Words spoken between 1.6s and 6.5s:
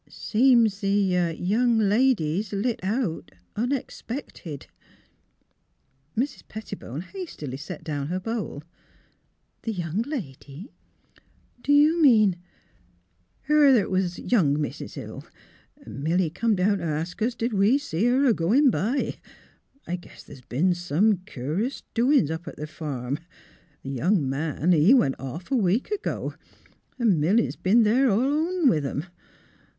lady's lit out, unexpected." Mrs.